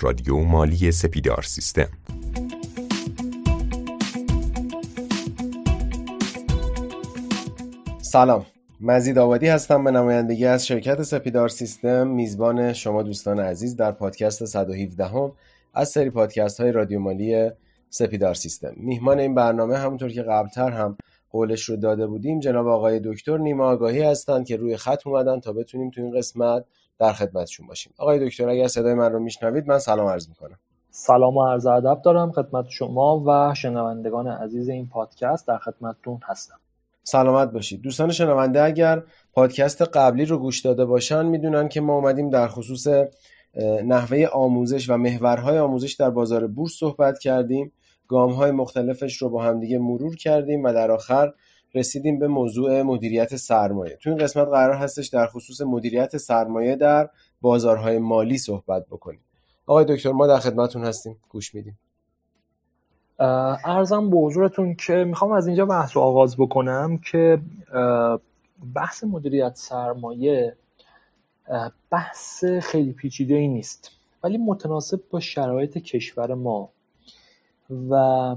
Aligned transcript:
رادیو 0.00 0.36
مالی 0.38 0.92
سپیدار 0.92 1.42
سیستم. 1.42 1.88
سلام. 8.02 8.46
مزید 8.80 9.18
آبادی 9.18 9.46
هستم. 9.48 9.84
به 9.84 9.90
نمایندگی 9.90 10.46
از 10.46 10.66
شرکت 10.66 11.02
سپیدار 11.02 11.48
سیستم 11.48 12.06
میزبان 12.06 12.72
شما 12.72 13.02
دوستان 13.02 13.40
عزیز 13.40 13.76
در 13.76 13.92
پادکست 13.92 14.44
117 14.44 15.04
هم 15.04 15.32
از 15.74 15.88
سری 15.88 16.10
پادکست 16.10 16.60
های 16.60 16.72
رادیو 16.72 17.00
مالی 17.00 17.50
سپیدار 17.90 18.34
سیستم. 18.34 18.72
میهمان 18.76 19.18
این 19.18 19.34
برنامه 19.34 19.76
همونطور 19.76 20.10
که 20.10 20.22
قبلتر 20.22 20.70
هم 20.70 20.96
قولش 21.30 21.62
رو 21.62 21.76
داده 21.76 22.06
بودیم 22.06 22.40
جناب 22.40 22.66
آقای 22.68 23.00
دکتر 23.04 23.38
نیما 23.38 23.70
آگاهی 23.70 24.02
هستند 24.02 24.46
که 24.46 24.56
روی 24.56 24.76
خط 24.76 25.06
اومدن 25.06 25.40
تا 25.40 25.52
بتونیم 25.52 25.90
تو 25.90 26.00
این 26.00 26.18
قسمت 26.18 26.64
در 26.98 27.12
خدمتشون 27.12 27.66
باشیم. 27.66 27.92
آقای 27.98 28.28
دکتر 28.28 28.48
اگر 28.48 28.68
صدای 28.68 28.94
من 28.94 29.12
رو 29.12 29.18
میشنوید 29.18 29.68
من 29.68 29.78
سلام 29.78 30.08
عرض 30.08 30.28
می‌کنم. 30.28 30.58
سلام 30.90 31.36
و 31.36 31.46
عرض 31.46 31.66
ادب 31.66 32.02
دارم 32.02 32.32
خدمت 32.32 32.64
شما 32.68 33.22
و 33.26 33.54
شنوندگان 33.54 34.28
عزیز 34.28 34.68
این 34.68 34.88
پادکست 34.88 35.48
در 35.48 35.58
خدمتتون 35.58 36.20
هستم. 36.24 36.58
سلامت 37.02 37.52
باشید. 37.52 37.82
دوستان 37.82 38.10
شنونده 38.10 38.62
اگر 38.62 39.02
پادکست 39.32 39.82
قبلی 39.82 40.24
رو 40.24 40.38
گوش 40.38 40.60
داده 40.60 40.84
باشن 40.84 41.26
می‌دونن 41.26 41.68
که 41.68 41.80
ما 41.80 41.94
اومدیم 41.96 42.30
در 42.30 42.48
خصوص 42.48 42.86
نحوه 43.84 44.26
آموزش 44.32 44.90
و 44.90 44.96
محورهای 44.96 45.58
آموزش 45.58 45.92
در 45.92 46.10
بازار 46.10 46.46
بورس 46.46 46.72
صحبت 46.78 47.18
کردیم. 47.18 47.72
گام 48.08 48.32
های 48.32 48.50
مختلفش 48.50 49.16
رو 49.16 49.28
با 49.28 49.42
همدیگه 49.42 49.78
مرور 49.78 50.16
کردیم 50.16 50.64
و 50.64 50.72
در 50.72 50.90
آخر 50.90 51.32
رسیدیم 51.74 52.18
به 52.18 52.28
موضوع 52.28 52.82
مدیریت 52.82 53.36
سرمایه. 53.36 53.98
تو 54.02 54.10
این 54.10 54.18
قسمت 54.18 54.48
قرار 54.48 54.74
هستش 54.74 55.06
در 55.06 55.26
خصوص 55.26 55.60
مدیریت 55.60 56.16
سرمایه 56.16 56.76
در 56.76 57.10
بازارهای 57.40 57.98
مالی 57.98 58.38
صحبت 58.38 58.86
بکنیم. 58.86 59.20
آقای 59.66 59.84
دکتر 59.84 60.12
ما 60.12 60.26
در 60.26 60.38
خدمتون 60.38 60.84
هستیم. 60.84 61.16
گوش 61.28 61.54
میدیم. 61.54 61.78
ارزم 63.18 64.10
به 64.10 64.16
حضورتون 64.16 64.74
که 64.74 64.92
می‌خوام 64.92 65.32
از 65.32 65.46
اینجا 65.46 65.66
بحث 65.66 65.96
رو 65.96 66.02
آغاز 66.02 66.36
بکنم 66.36 66.98
که 66.98 67.38
بحث 68.74 69.04
مدیریت 69.04 69.52
سرمایه 69.54 70.56
بحث 71.90 72.44
خیلی 72.44 72.92
پیچیده 72.92 73.34
ای 73.34 73.48
نیست 73.48 73.90
ولی 74.22 74.38
متناسب 74.38 75.00
با 75.10 75.20
شرایط 75.20 75.78
کشور 75.78 76.34
ما 76.34 76.70
و 77.90 78.36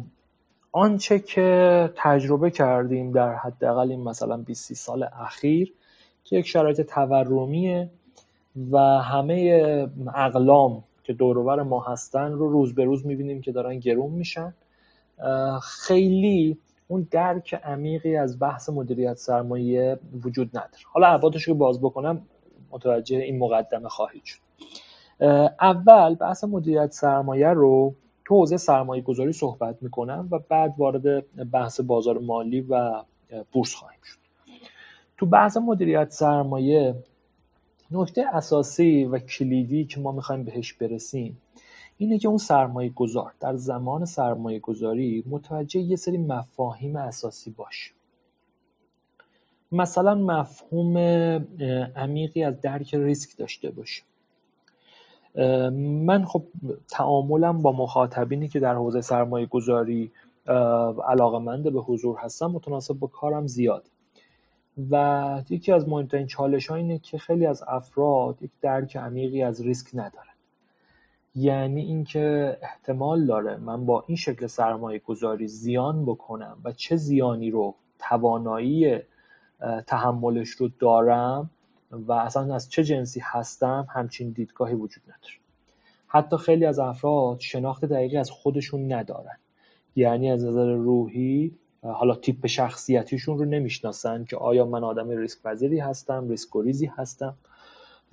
آنچه 0.72 1.20
که 1.20 1.90
تجربه 1.96 2.52
کردیم 2.52 3.12
در 3.12 3.36
حداقل 3.36 3.92
این 3.92 4.04
مثلا 4.04 4.38
20 4.38 4.74
سال 4.74 5.08
اخیر 5.20 5.74
که 6.24 6.38
یک 6.38 6.48
شرایط 6.48 6.82
تورمیه 6.82 7.90
و 8.72 8.78
همه 8.80 9.88
اقلام 10.16 10.84
که 11.04 11.14
دورور 11.14 11.64
ما 11.64 11.80
هستن 11.80 12.32
رو 12.32 12.50
روز 12.50 12.76
به 12.76 12.84
روز 12.84 13.06
می‌بینیم 13.06 13.42
که 13.42 13.52
دارن 13.52 13.80
گرون 13.80 14.12
میشن. 14.12 14.54
خیلی 15.62 16.58
اون 16.88 17.08
درک 17.12 17.54
عمیقی 17.54 18.16
از 18.16 18.40
بحث 18.40 18.70
مدیریت 18.70 19.18
سرمایه 19.18 20.00
وجود 20.24 20.50
نداره. 20.50 20.84
حالا 20.94 21.08
عبادش 21.08 21.44
رو 21.44 21.56
باز 21.56 21.82
بکنم 21.82 22.22
متوجه 22.72 23.18
این 23.18 23.40
مقدمه 23.40 23.90
خواهید 23.90 24.24
شد. 24.26 24.40
اول 25.62 26.16
بحث 26.16 26.44
مدیریت 26.44 26.92
سرمایه 26.92 27.48
رو 27.48 27.94
تو 28.30 28.36
حوزه 28.36 28.58
سرمایه 28.58 29.02
گذاری 29.02 29.34
صحبت 29.34 29.84
می‌کنم 29.84 30.28
و 30.32 30.40
بعد 30.40 30.76
وارد 30.78 31.34
بحث 31.52 31.80
بازار 31.82 32.20
مالی 32.20 32.62
و 32.62 33.04
بورس 33.52 33.76
خواهیم 33.76 34.00
شد. 34.04 34.20
تو 35.18 35.26
بحث 35.26 35.58
مدیریت 35.58 36.12
سرمایه 36.12 36.96
نکته 37.92 38.26
اساسی 38.34 39.06
و 39.06 39.20
کلیدی 39.20 39.86
که 39.86 40.00
ما 40.00 40.12
می‌خوایم 40.12 40.44
بهش 40.44 40.74
برسیم 40.74 41.42
اینه 41.98 42.18
که 42.18 42.28
اون 42.28 42.38
سرمایه 42.38 42.90
گذار 42.90 43.34
در 43.40 43.56
زمان 43.56 44.06
سرمایه 44.06 44.60
گذاری 44.60 45.24
متوجه 45.28 45.80
یه 45.80 45.96
سری 45.96 46.18
مفاهیم 46.18 46.96
اساسی 46.96 47.52
باشه. 47.52 47.92
مثلا 49.72 50.16
مفهوم 50.16 50.98
عمیقی 51.96 52.44
از 52.44 52.62
درک 52.62 52.96
ریسک 52.96 53.38
داشته 53.38 53.72
باشه. 53.72 54.04
من 55.82 56.26
خب 56.26 56.44
تعاملم 56.88 57.62
با 57.62 57.72
مخاطبینی 57.72 58.48
که 58.48 58.60
در 58.60 58.76
حوزه 58.76 59.02
سرمایه 59.02 59.46
گذاری 59.46 60.12
علاقمند 61.08 61.74
به 61.74 61.80
حضور 61.80 62.18
هستم 62.18 62.46
متناسب 62.46 62.94
با 62.94 63.08
کارم 63.08 63.48
زیاد. 63.48 63.84
و 64.92 65.44
یکی 65.50 65.72
از 65.72 65.90
مهمترین 65.90 66.28
چالش 66.28 66.68
ها 66.68 66.76
اینه 66.76 67.00
که 67.00 67.18
خیلی 67.18 67.46
از 67.46 67.64
افراد 67.68 68.44
یک 68.44 68.52
درک 68.62 68.98
عمیقی 68.98 69.44
از 69.44 69.62
ریسک 69.62 69.88
ندارن. 69.94 70.30
یعنی 71.36 71.82
اینکه 71.82 72.58
احتمال 72.62 73.26
داره 73.26 73.58
من 73.58 73.86
با 73.86 74.04
این 74.08 74.18
شکل 74.18 74.48
سرمایه 74.48 75.00
گذاری 75.00 75.48
زیان 75.48 76.06
بکنم 76.06 76.58
و 76.64 76.72
چه 76.72 76.96
زیانی 76.96 77.52
رو 77.52 77.76
توانایی 78.00 79.00
تحملش 79.88 80.50
رو 80.50 80.70
دارم 80.80 81.50
و 81.92 82.12
اصلا 82.12 82.56
از 82.56 82.70
چه 82.70 82.84
جنسی 82.84 83.20
هستم 83.24 83.88
همچین 83.90 84.30
دیدگاهی 84.30 84.74
وجود 84.74 85.04
نداره. 85.04 85.34
حتی 86.08 86.38
خیلی 86.38 86.66
از 86.66 86.80
افراد 86.80 87.40
شناخت 87.40 87.86
دقیقی 87.86 88.18
از 88.18 88.32
خودشون 88.32 88.94
ندارن. 88.94 89.38
یعنی 89.96 90.32
از 90.32 90.46
نظر 90.46 90.74
روحی 90.74 91.52
حالا 91.84 92.16
تیپ 92.16 92.48
شخصیتیشون 92.48 93.38
رو 93.38 93.46
نمی‌شناسن 93.46 94.24
که 94.24 94.38
آیا 94.38 94.66
من 94.66 94.84
آدم 94.84 95.10
ریسک 95.10 95.42
پذیری 95.44 95.80
هستم 95.80 96.30
ریسک 96.30 96.50
گریزی 96.52 96.86
هستم. 96.86 97.36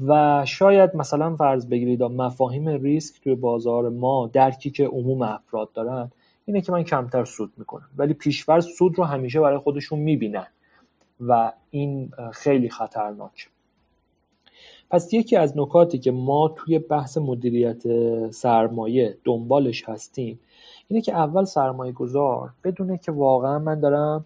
و 0.06 0.44
شاید 0.46 0.96
مثلا 0.96 1.36
فرض 1.36 1.66
بگیرید 1.66 2.02
مفاهیم 2.02 2.68
ریسک 2.68 3.22
توی 3.22 3.34
بازار 3.34 3.88
ما 3.88 4.30
درکی 4.32 4.70
که 4.70 4.86
عموم 4.86 5.22
افراد 5.22 5.72
دارن 5.72 6.10
اینه 6.44 6.60
که 6.60 6.72
من 6.72 6.84
کمتر 6.84 7.24
سود 7.24 7.52
می‌کنم. 7.56 7.88
ولی 7.96 8.14
پیشورز 8.14 8.66
سود 8.66 8.98
رو 8.98 9.04
همیشه 9.04 9.40
برای 9.40 9.58
خودشون 9.58 9.98
می‌بینن. 9.98 10.46
و 11.20 11.52
این 11.70 12.10
خیلی 12.32 12.68
خطرناک 12.68 13.48
پس 14.90 15.12
یکی 15.12 15.36
از 15.36 15.58
نکاتی 15.58 15.98
که 15.98 16.10
ما 16.10 16.54
توی 16.56 16.78
بحث 16.78 17.18
مدیریت 17.18 17.82
سرمایه 18.30 19.16
دنبالش 19.24 19.88
هستیم 19.88 20.40
اینه 20.88 21.00
که 21.00 21.14
اول 21.14 21.44
سرمایه 21.44 21.92
گذار 21.92 22.50
بدونه 22.64 22.98
که 22.98 23.12
واقعا 23.12 23.58
من 23.58 23.80
دارم 23.80 24.24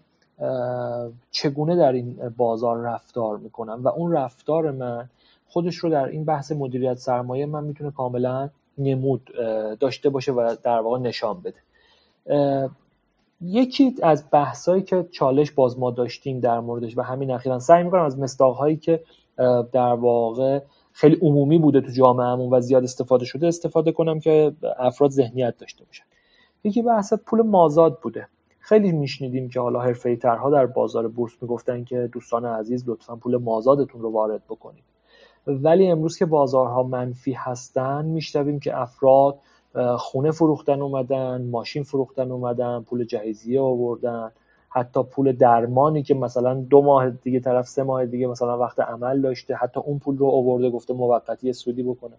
چگونه 1.31 1.75
در 1.75 1.91
این 1.91 2.33
بازار 2.37 2.77
رفتار 2.77 3.37
می‌کنم 3.37 3.81
و 3.83 3.87
اون 3.87 4.11
رفتار 4.11 4.71
من 4.71 5.09
خودش 5.49 5.75
رو 5.75 5.89
در 5.89 6.05
این 6.05 6.25
بحث 6.25 6.51
مدیریت 6.51 6.97
سرمایه 6.97 7.45
من 7.45 7.63
می‌تونه 7.63 7.91
کاملا 7.91 8.49
نمود 8.77 9.31
داشته 9.79 10.09
باشه 10.09 10.31
و 10.31 10.55
در 10.63 10.79
واقع 10.79 10.99
نشان 10.99 11.37
بده. 11.41 11.59
یکی 13.41 13.95
از 14.03 14.23
بحثایی 14.31 14.83
که 14.83 15.05
چالش 15.11 15.51
باز 15.51 15.79
ما 15.79 15.91
داشتیم 15.91 16.39
در 16.39 16.59
موردش 16.59 16.97
و 16.97 17.01
همین 17.01 17.31
اخیرا 17.31 17.59
سعی 17.59 17.83
می‌کنم 17.83 18.01
از 18.01 18.19
مصداقهایی 18.19 18.77
که 18.77 19.03
در 19.71 19.93
واقع 19.93 20.59
خیلی 20.91 21.17
عمومی 21.21 21.57
بوده 21.57 21.81
تو 21.81 21.91
جامعهمون 21.91 22.53
و 22.53 22.61
زیاد 22.61 22.83
استفاده 22.83 23.25
شده 23.25 23.47
استفاده 23.47 23.91
کنم 23.91 24.19
که 24.19 24.53
افراد 24.79 25.11
ذهنیت 25.11 25.57
داشته 25.57 25.85
باشن. 25.85 26.03
یکی 26.63 26.81
بحث 26.81 27.13
پول 27.13 27.41
مازاد 27.41 27.99
بوده. 27.99 28.27
خیلی 28.59 28.91
میشنیدیم 28.91 29.49
که 29.49 29.59
حالا 29.59 29.79
حرفه 29.79 30.15
ترها 30.15 30.49
در 30.49 30.65
بازار 30.65 31.07
بورس 31.07 31.31
می‌گفتن 31.41 31.83
که 31.83 32.09
دوستان 32.11 32.45
عزیز 32.45 32.89
لطفا 32.89 33.15
پول 33.15 33.37
مازادتون 33.37 34.01
رو 34.01 34.11
وارد 34.11 34.41
بکنید. 34.49 34.83
ولی 35.47 35.87
امروز 35.87 36.17
که 36.17 36.25
بازارها 36.25 36.83
منفی 36.83 37.31
هستن 37.31 38.05
میشنویم 38.05 38.59
که 38.59 38.79
افراد 38.81 39.39
خونه 39.97 40.31
فروختن 40.31 40.81
اومدن 40.81 41.49
ماشین 41.51 41.83
فروختن 41.83 42.31
اومدن 42.31 42.81
پول 42.81 43.05
جهیزیه 43.05 43.61
آوردن. 43.61 44.31
حتی 44.73 45.03
پول 45.03 45.31
درمانی 45.31 46.03
که 46.03 46.13
مثلا 46.13 46.53
دو 46.53 46.81
ماه 46.81 47.09
دیگه 47.09 47.39
طرف 47.39 47.67
سه 47.67 47.83
ماه 47.83 48.05
دیگه 48.05 48.27
مثلا 48.27 48.57
وقت 48.57 48.79
عمل 48.79 49.21
داشته 49.21 49.55
حتی 49.55 49.79
اون 49.79 49.99
پول 49.99 50.17
رو 50.17 50.27
آورده 50.27 50.69
گفته 50.69 50.93
موقتی 50.93 51.53
سودی 51.53 51.83
بکنن 51.83 52.17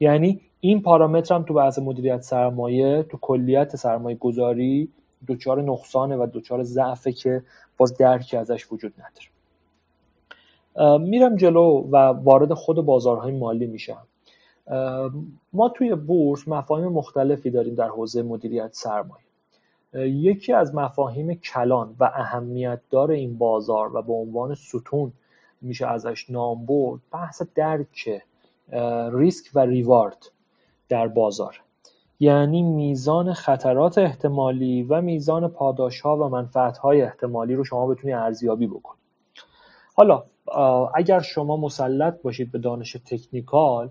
یعنی 0.00 0.40
این 0.60 0.82
پارامتر 0.82 1.34
هم 1.34 1.42
تو 1.42 1.54
بحث 1.54 1.78
مدیریت 1.78 2.22
سرمایه 2.22 3.02
تو 3.02 3.18
کلیت 3.20 3.76
سرمایه 3.76 4.16
گذاری 4.16 4.88
دچار 5.28 5.62
نقصانه 5.62 6.16
و 6.16 6.26
دچار 6.32 6.62
ضعفه 6.62 7.12
که 7.12 7.42
باز 7.76 7.96
درکی 7.96 8.36
ازش 8.36 8.72
وجود 8.72 8.92
نداره. 8.98 9.28
میرم 10.98 11.36
جلو 11.36 11.88
و 11.90 11.96
وارد 11.96 12.54
خود 12.54 12.76
بازارهای 12.76 13.32
مالی 13.32 13.66
میشم. 13.66 14.06
ما 15.52 15.68
توی 15.68 15.94
بورس 15.94 16.48
مفاهیم 16.48 16.88
مختلفی 16.88 17.50
داریم 17.50 17.74
در 17.74 17.88
حوزه 17.88 18.22
مدیریت 18.22 18.70
سرمایه. 18.72 19.24
یکی 19.94 20.52
از 20.52 20.74
مفاهیم 20.74 21.34
کلان 21.34 21.96
و 22.00 22.04
اهمیت 22.04 22.80
دار 22.90 23.10
این 23.10 23.38
بازار 23.38 23.96
و 23.96 24.02
به 24.02 24.12
عنوان 24.12 24.54
ستون 24.54 25.12
میشه 25.60 25.86
ازش 25.86 26.30
نام 26.30 26.66
برد 26.66 27.00
بحث 27.12 27.42
درک 27.54 28.22
ریسک 29.12 29.50
و 29.54 29.60
ریوارد 29.60 30.30
در 30.88 31.08
بازار. 31.08 31.60
یعنی 32.20 32.62
میزان 32.62 33.32
خطرات 33.32 33.98
احتمالی 33.98 34.82
و 34.82 35.00
میزان 35.00 35.48
پاداش 35.48 36.00
ها 36.00 36.16
و 36.16 36.28
منفعت 36.28 36.78
های 36.78 37.02
احتمالی 37.02 37.54
رو 37.54 37.64
شما 37.64 37.86
بتونی 37.86 38.12
ارزیابی 38.12 38.66
بکنید 38.66 39.02
حالا 39.94 40.24
اگر 40.94 41.20
شما 41.20 41.56
مسلط 41.56 42.22
باشید 42.22 42.52
به 42.52 42.58
دانش 42.58 42.96
تکنیکال 43.04 43.90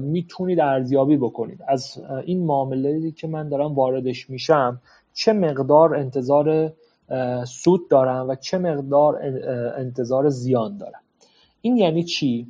می‌تونید 0.00 0.60
ارزیابی 0.60 1.16
بکنید. 1.16 1.60
از 1.68 2.02
این 2.24 2.46
معامله 2.46 3.10
که 3.10 3.28
من 3.28 3.48
دارم 3.48 3.74
واردش 3.74 4.30
میشم 4.30 4.80
چه 5.14 5.32
مقدار 5.32 5.96
انتظار 5.96 6.72
سود 7.44 7.88
دارم 7.88 8.28
و 8.28 8.34
چه 8.34 8.58
مقدار 8.58 9.22
انتظار 9.76 10.28
زیان 10.28 10.78
دارم 10.78 11.00
این 11.60 11.76
یعنی 11.76 12.04
چی؟ 12.04 12.46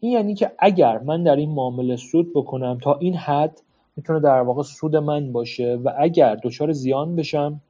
این 0.00 0.12
یعنی 0.12 0.34
که 0.34 0.52
اگر 0.58 0.98
من 0.98 1.22
در 1.22 1.36
این 1.36 1.50
معامله 1.50 1.96
سود 1.96 2.32
بکنم 2.34 2.78
تا 2.82 2.94
این 2.94 3.14
حد 3.14 3.60
می‌تونه 3.96 4.20
در 4.20 4.40
واقع 4.40 4.62
سود 4.62 4.96
من 4.96 5.32
باشه 5.32 5.80
و 5.84 5.92
اگر 5.98 6.34
دچار 6.42 6.72
زیان 6.72 7.16
بشم 7.16 7.60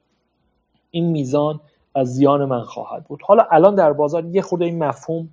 این 0.91 1.05
میزان 1.05 1.59
از 1.95 2.15
زیان 2.15 2.45
من 2.45 2.63
خواهد 2.63 3.03
بود. 3.03 3.19
حالا 3.23 3.47
الان 3.51 3.75
در 3.75 3.93
بازار 3.93 4.25
یه 4.25 4.41
خورده 4.41 4.65
این 4.65 4.83
مفهوم 4.83 5.29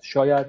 شاید 0.00 0.46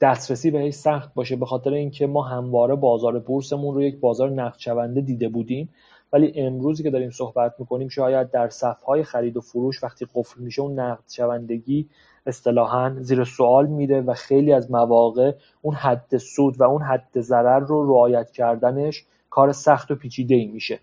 دسترسی 0.00 0.50
بهش 0.50 0.74
سخت 0.74 1.14
باشه 1.14 1.36
به 1.36 1.46
خاطر 1.46 1.72
اینکه 1.72 2.06
ما 2.06 2.22
همواره 2.22 2.74
بازار 2.74 3.18
بورسمون 3.18 3.74
رو 3.74 3.82
یک 3.82 4.00
بازار 4.00 4.30
نقد 4.30 5.00
دیده 5.00 5.28
بودیم. 5.28 5.68
ولی 6.12 6.32
امروزی 6.34 6.82
که 6.82 6.90
داریم 6.90 7.10
صحبت 7.10 7.54
می‌کنیم 7.58 7.88
شاید 7.88 8.30
در 8.30 8.48
صفهای 8.48 9.02
خرید 9.02 9.36
و 9.36 9.40
فروش 9.40 9.84
وقتی 9.84 10.06
قفل 10.14 10.40
میشه 10.40 10.62
اون 10.62 10.78
نقد 10.78 11.04
شوندگی 11.08 11.88
اصطلاحا 12.26 12.96
زیر 13.00 13.24
سوال 13.24 13.66
میره 13.66 14.00
و 14.00 14.14
خیلی 14.14 14.52
از 14.52 14.70
مواقع 14.70 15.32
اون 15.62 15.74
حد 15.74 16.16
سود 16.16 16.60
و 16.60 16.62
اون 16.62 16.82
حد 16.82 17.20
ضرر 17.20 17.58
رو 17.58 17.90
رعایت 17.94 18.30
کردنش 18.30 19.04
کار 19.30 19.52
سخت 19.52 19.90
و 19.90 19.94
پیچیده 19.94 20.34
ای 20.34 20.46
میشه 20.46 20.80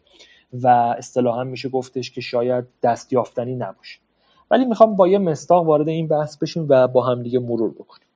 و 0.53 0.67
اصطلاحا 0.97 1.43
میشه 1.43 1.69
گفتش 1.69 2.11
که 2.11 2.21
شاید 2.21 2.65
دستیافتنی 2.83 3.55
نباشه. 3.55 3.99
ولی 4.51 4.65
می‌خوام 4.65 4.95
با 4.95 5.07
یه 5.07 5.17
مستاق 5.17 5.65
وارد 5.65 5.87
این 5.87 6.07
بحث 6.07 6.37
بشیم 6.37 6.65
و 6.69 6.87
با 6.87 7.03
هم 7.03 7.23
دیگه 7.23 7.39
مرور 7.39 7.71
بکنیم. 7.71 8.07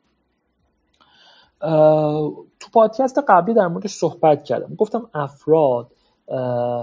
تو 2.59 2.69
پادکست 2.73 3.19
قبلی 3.27 3.53
در 3.53 3.67
موردش 3.67 3.91
صحبت 3.91 4.43
کردم. 4.43 4.75
گفتم 4.75 5.09
افراد 5.13 5.87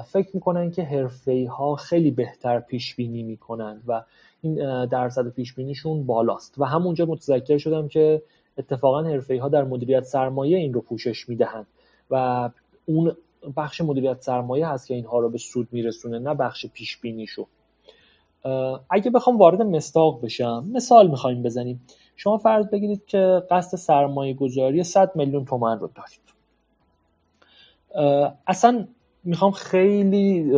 فکر 0.07 0.31
می‌کنن 0.35 0.71
که 0.71 0.83
حرفه 0.83 1.49
ها 1.51 1.77
خیلی 1.77 2.11
بهتر 2.11 2.61
پیش 2.61 2.95
بینی 2.95 3.23
می‌کنن 3.23 3.83
و 3.87 4.05
این 4.41 4.87
درصد 4.87 5.29
پیش 5.29 5.55
بینیشون 5.55 6.07
بالاست. 6.07 6.59
و 6.59 6.65
همونجا 6.65 7.07
متذکر 7.07 7.59
شدم 7.59 7.89
که 7.89 8.23
اتفاقا 8.59 9.03
حرفه 9.03 9.41
ها 9.41 9.49
در 9.49 9.65
مدیریت 9.65 10.03
سرمایه 10.03 10.59
این 10.59 10.75
رو 10.75 10.81
پوشش 10.81 11.29
می‌دهند 11.29 11.67
و 12.11 12.51
اون 12.87 13.17
بخش 13.57 13.81
مدیریت 13.81 14.23
سرمایه 14.23 14.69
هست 14.69 14.87
که 14.87 14.95
اینها 14.95 15.19
رو 15.19 15.29
به 15.29 15.39
سود 15.39 15.69
میرسونه 15.73 16.19
نه 16.19 16.35
بخش 16.35 16.67
پیش 16.67 16.99
بینیشو 16.99 17.47
اگه 18.91 19.11
بخوام 19.11 19.39
وارد 19.39 19.63
مستاق 19.63 20.25
بشم 20.25 20.65
مثال 20.73 21.11
می‌خوایم 21.11 21.43
بزنیم. 21.43 21.81
شما 22.17 22.39
فرض 22.39 22.67
بگیرید 22.67 23.07
که 23.07 23.43
قصد 23.51 23.77
سرمایه 23.77 24.35
گذاری 24.35 24.85
100 24.85 25.13
میلیون 25.15 25.45
تومن 25.45 25.79
رو 25.79 25.91
دارید. 25.95 26.21
اصلا 28.47 28.87
می‌خوام 29.25 29.51
خیلی 29.51 30.53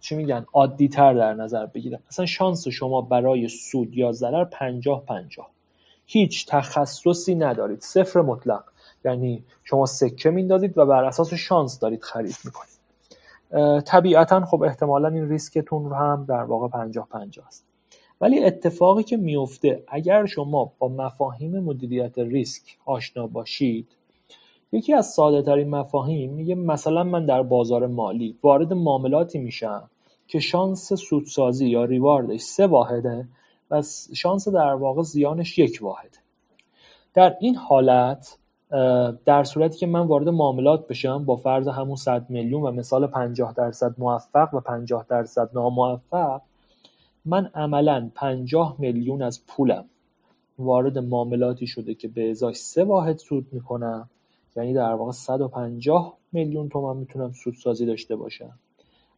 چی 0.00 0.16
میگن 0.16 0.46
عادی 0.52 0.88
تر 0.88 1.14
در 1.14 1.34
نظر 1.34 1.66
بگیرم. 1.66 2.00
اصلا 2.08 2.26
شانس 2.26 2.68
شما 2.68 3.00
برای 3.00 3.48
سود 3.48 3.96
یا 3.96 4.12
ضرر 4.12 4.44
پنجاه 4.44 5.04
پنجاه. 5.04 5.50
هیچ 6.06 6.46
تخصصی 6.46 7.34
ندارید. 7.34 7.80
صفر 7.80 8.20
مطلق. 8.20 8.64
یعنی 9.04 9.44
شما 9.64 9.86
سکه 9.86 10.30
میندازید 10.30 10.78
و 10.78 10.86
بر 10.86 11.04
اساس 11.04 11.34
شانس 11.34 11.78
دارید 11.78 12.02
خرید 12.02 12.36
می‌کنید. 12.44 12.80
طبیعتا 13.84 14.46
خب 14.46 14.62
احتمالا 14.62 15.08
این 15.08 15.28
ریسکتون 15.28 15.84
رو 15.84 15.94
هم 15.94 16.24
در 16.28 16.42
واقع 16.42 16.68
پنجاه 16.68 17.08
پنجاه 17.10 17.46
است. 17.46 17.66
ولی 18.20 18.44
اتفاقی 18.44 19.02
که 19.02 19.16
میفته 19.16 19.84
اگر 19.88 20.26
شما 20.26 20.72
با 20.78 20.88
مفاهیم 20.88 21.60
مدیریت 21.60 22.18
ریسک 22.18 22.78
آشنا 22.84 23.26
باشید 23.26 23.88
یکی 24.72 24.94
از 24.94 25.06
ساده 25.06 25.42
ترین 25.42 25.70
مفاهیم 25.70 26.32
میگه 26.32 26.54
مثلا 26.54 27.04
من 27.04 27.26
در 27.26 27.42
بازار 27.42 27.86
مالی 27.86 28.38
وارد 28.42 28.72
معاملاتی 28.72 29.38
میشم 29.38 29.90
که 30.26 30.38
شانس 30.40 30.92
سودسازی 30.92 31.68
یا 31.68 31.84
ریواردش 31.84 32.40
سه 32.40 32.66
واحده 32.66 33.28
و 33.70 33.82
شانس 34.14 34.48
در 34.48 34.74
واقع 34.74 35.02
زیانش 35.02 35.58
یک 35.58 35.78
واحده. 35.82 36.18
در 37.14 37.36
این 37.40 37.56
حالت 37.56 38.38
در 39.24 39.44
صورتی 39.44 39.78
که 39.78 39.86
من 39.86 40.00
وارد 40.00 40.28
معاملات 40.28 40.88
بشم 40.88 41.24
با 41.24 41.36
فرض 41.36 41.68
همون 41.68 41.96
100 41.96 42.30
میلیون 42.30 42.62
و 42.62 42.70
مثال 42.70 43.06
50 43.06 43.54
درصد 43.54 43.94
موفق 43.98 44.54
و 44.54 44.60
50 44.60 45.06
درصد 45.08 45.50
ناموفق 45.54 46.40
من 47.24 47.50
عملا 47.54 48.10
50 48.14 48.76
میلیون 48.78 49.22
از 49.22 49.46
پولم 49.46 49.84
وارد 50.58 50.98
معاملاتی 50.98 51.66
شده 51.66 51.94
که 51.94 52.08
به 52.08 52.30
ازای 52.30 52.54
سه 52.54 52.84
واحد 52.84 53.18
سود 53.18 53.46
می‌کنم. 53.52 54.10
یعنی 54.56 54.74
در 54.74 54.94
واقع 54.94 55.12
150 55.12 56.16
میلیون 56.32 56.68
تومان 56.68 56.96
می‌تونم 56.96 57.32
سودسازی 57.32 57.86
داشته 57.86 58.16
باشم. 58.16 58.58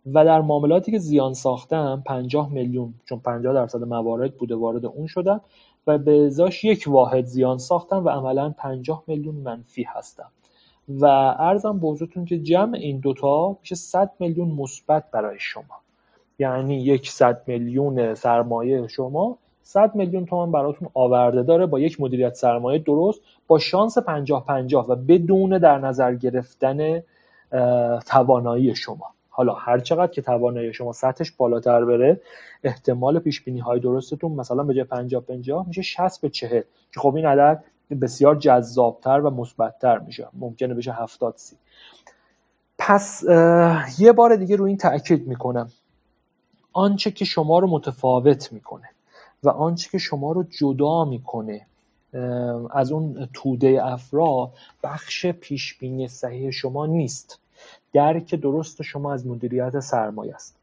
و 0.07 0.25
در 0.25 0.41
معاملاتی 0.41 0.93
که 0.93 0.99
زیان 0.99 1.35
ساختم 1.35 2.03
50 2.07 2.53
میلیون 2.53 2.95
چون 3.05 3.19
50 3.19 3.55
درصد 3.55 3.83
موارد 3.85 4.35
بوده 4.35 4.55
وارد 4.55 4.87
اون 4.87 5.07
شدم 5.07 5.41
و 5.87 5.99
به 5.99 6.27
ازاش 6.27 6.65
یک 6.65 6.85
واحد 6.87 7.25
زیان 7.25 7.59
ساختم 7.59 8.05
و 8.05 8.09
عملا 8.09 8.55
50 8.59 9.05
میلیون 9.07 9.35
منفی 9.35 9.83
هستم. 9.83 10.31
و 10.89 11.07
ارزم 11.39 11.79
به 11.79 12.25
که 12.27 12.39
جمع 12.39 12.77
این 12.77 12.99
دوتا 12.99 13.57
میشه 13.61 13.75
100 13.75 14.13
میلیون 14.19 14.49
مثبت 14.49 15.11
برای 15.11 15.37
شما. 15.41 15.83
یعنی 16.39 16.77
یک 16.83 17.11
صد 17.11 17.43
میلیون 17.47 18.15
سرمایه 18.15 18.87
شما 18.87 19.39
100 19.63 19.95
میلیون 19.95 20.27
تومان 20.27 20.53
براتون 20.53 20.89
آورده 20.95 21.43
داره 21.43 21.67
با 21.67 21.81
یک 21.81 22.01
مدیریت 22.01 22.35
سرمایه 22.35 22.79
درست 22.79 23.21
با 23.47 23.59
شانس 23.59 23.99
50 23.99 24.45
50 24.45 24.87
و 24.91 24.97
بدون 24.97 25.59
در 25.59 25.79
نظر 25.79 26.15
گرفتن 26.15 27.03
توانایی 28.07 28.75
شما. 28.75 29.07
حالا 29.31 29.55
هر 29.55 29.79
چقدر 29.79 30.13
که 30.13 30.23
توانایی 30.23 30.73
شما 30.73 30.93
سطحش 30.93 31.33
بالاتر 31.33 31.85
بره 31.85 32.21
احتمال 32.65 33.19
پیش 33.19 33.45
بینی 33.45 33.61
های 33.61 33.81
درستتون 33.81 34.33
مثلا 34.33 34.63
به 34.63 34.75
جای 34.75 34.85
50 34.85 35.23
50 35.23 35.67
میشه 35.67 35.83
60 35.83 36.21
به 36.21 36.29
40 36.29 36.63
که 36.95 37.01
خب 37.01 37.15
این 37.17 37.27
عدد 37.27 37.65
بسیار 38.03 38.37
جذابتر 38.37 39.21
و 39.21 39.31
مثبتتر 39.31 39.99
میشه. 39.99 40.29
ممکنه 40.33 40.75
بشه 40.75 40.93
70 40.93 41.35
سی. 41.37 41.57
پس 42.79 43.25
یه 43.99 44.13
بار 44.13 44.37
دیگه 44.37 44.57
روی 44.57 44.69
این 44.69 44.79
تاکید 44.79 45.27
می‌کنم. 45.27 45.69
آنچه 46.73 47.11
که 47.11 47.25
شما 47.25 47.59
رو 47.59 47.67
متفاوت 47.71 48.53
می‌کنه 48.53 48.89
و 49.43 49.49
آنچه 49.49 49.91
که 49.91 49.99
شما 49.99 50.33
رو 50.33 50.43
جدا 50.43 51.05
می‌کنه 51.05 51.67
از 52.71 52.93
اون 52.93 53.29
توده 53.35 53.87
افراد 53.87 54.51
بخش 54.83 55.27
پیشبینی 55.27 56.09
صحیح 56.09 56.51
شما 56.51 56.87
نیست. 56.87 57.39
درک 57.93 58.35
درست 58.35 58.83
شما 58.83 59.13
از 59.13 59.27
مدیریت 59.27 59.81
سرمایه 59.81 60.35
است. 60.35 60.57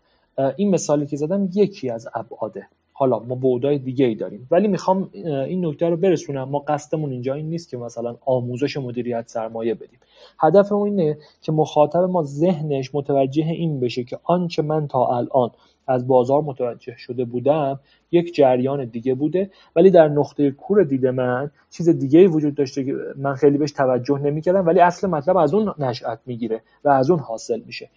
این 0.55 0.69
مثالی 0.69 1.05
که 1.05 1.17
زدم 1.17 1.49
یکی 1.53 1.89
از 1.89 2.07
ابعاده. 2.13 2.67
حالا 2.93 3.19
ما 3.19 3.35
بودای 3.35 3.77
دیگه 3.77 4.05
ای 4.05 4.15
داریم. 4.15 4.47
ولی 4.51 4.67
می‌خوام 4.67 5.09
این 5.13 5.65
نکته 5.65 5.89
رو 5.89 5.97
برسونم. 5.97 6.43
ما 6.43 6.59
قصدمون 6.59 7.11
اینجا 7.11 7.33
این 7.33 7.49
نیست 7.49 7.69
که 7.69 7.77
مثلا 7.77 8.15
آموزش 8.25 8.77
مدیریت 8.77 9.27
سرمایه 9.27 9.73
بدیم. 9.73 9.99
هدفمون 10.39 10.99
اینه 10.99 11.17
که 11.41 11.51
مخاطب 11.51 11.99
ما 11.99 12.23
ذهنش 12.23 12.95
متوجه 12.95 13.45
این 13.45 13.79
بشه 13.79 14.03
که 14.03 14.19
آنچه 14.23 14.61
من 14.61 14.87
تا 14.87 15.17
الان 15.17 15.51
از 15.89 16.07
بازار 16.07 16.41
متوجه 16.41 16.97
شده 16.97 17.25
بودم 17.25 17.79
یک 18.11 18.35
جریان 18.35 18.85
دیگه 18.85 19.15
بوده. 19.15 19.51
ولی 19.75 19.91
در 19.91 20.07
نقطه 20.07 20.51
کور 20.51 20.83
دید 20.83 21.07
من 21.07 21.51
چیز 21.69 21.89
دیگه 21.89 22.27
وجود 22.27 22.55
داشته 22.55 22.83
که 22.83 22.95
من 23.17 23.35
خیلی 23.35 23.57
بهش 23.57 23.71
توجه 23.71 24.19
نمی‌کردم 24.19 24.65
ولی 24.65 24.79
اصل 24.79 25.07
مطلب 25.07 25.37
از 25.37 25.53
اون 25.53 25.73
نشأت 25.79 26.19
می‌گیره 26.25 26.61
و 26.83 26.89
از 26.89 27.09
اون 27.09 27.19
حاصل 27.19 27.61
میشه. 27.65 27.89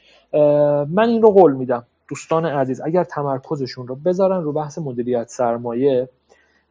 من 0.89 1.09
این 1.09 1.23
رو 1.23 1.31
قول 1.31 1.53
میدم. 1.53 1.87
دوستان 2.09 2.47
عزیز 2.47 2.81
اگر 2.81 3.05
تمرکزشون 3.05 3.89
رو 3.89 3.95
بذارن 3.95 4.43
رو 4.43 4.53
بحث 4.53 4.79
مدیریت 4.79 5.29
سرمایه 5.29 6.09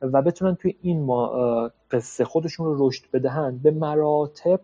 و 0.01 0.21
بتونن 0.21 0.55
توی 0.55 0.75
این 0.81 1.03
ما 1.03 1.71
قصه 1.91 2.25
خودشون 2.25 2.65
رو 2.65 2.87
رشد 2.87 3.03
بدهن 3.13 3.57
به 3.63 3.71
مراتب 3.71 4.59